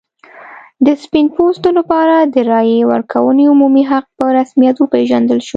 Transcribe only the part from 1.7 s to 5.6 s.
لپاره د رایې ورکونې عمومي حق په رسمیت وپېژندل شو.